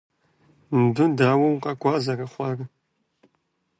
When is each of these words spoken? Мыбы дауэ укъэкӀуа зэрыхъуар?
Мыбы 0.79 1.05
дауэ 1.17 1.47
укъэкӀуа 1.49 1.95
зэрыхъуар? 2.03 2.59